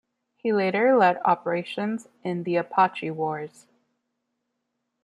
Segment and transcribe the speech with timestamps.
[0.35, 3.67] He later led operations in the Apache Wars.